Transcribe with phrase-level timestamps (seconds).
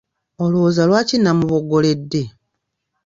[0.43, 2.21] Olowooza lwaki namuboggoledde?